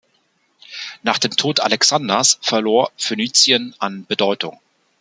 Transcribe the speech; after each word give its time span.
Nach 1.03 1.19
dem 1.19 1.29
Tod 1.37 1.59
Alexanders 1.59 2.39
verlor 2.41 2.91
Phönizien 2.97 3.75
an 3.77 4.07
Bedeutung. 4.07 4.59